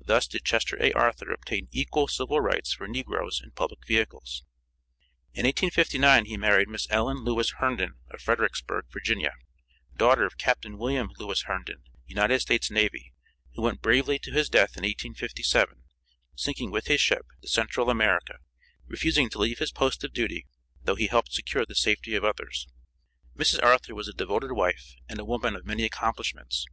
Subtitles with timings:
[0.00, 0.92] Thus did Chester A.
[0.92, 4.44] Arthur obtain equal civil rights for negroes in public vehicles.
[5.32, 9.32] In 1859 he married Miss Ellen Lewis Herndon, of Fredericksburg, Virginia;
[9.96, 13.12] daughter of Captain William Lewis Herndon, United States Navy,
[13.54, 15.82] who went bravely to his death in 1857,
[16.36, 18.36] sinking with his ship, the Central America,
[18.86, 20.46] refusing to leave his post of duty,
[20.84, 22.68] though he helped secure the safety of others.
[23.36, 23.60] Mrs.
[23.60, 26.64] Arthur was a devoted wife, and a woman of many accomplishments.